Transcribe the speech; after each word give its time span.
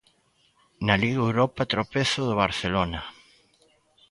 Na 0.85 0.93
Liga 1.01 1.19
Europa 1.27 1.61
tropezo 1.73 2.19
do 2.27 2.33
Barcelona. 2.43 3.01